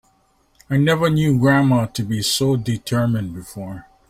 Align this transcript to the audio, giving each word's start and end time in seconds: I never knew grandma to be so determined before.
I 0.67 0.77
never 0.77 1.11
knew 1.11 1.37
grandma 1.37 1.85
to 1.85 2.01
be 2.01 2.23
so 2.23 2.55
determined 2.55 3.35
before. 3.35 3.85